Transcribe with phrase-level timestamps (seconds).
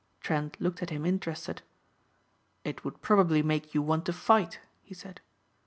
[0.19, 1.61] Trent looked at him interested.
[2.63, 5.21] "It would probably make you want to fight," he said.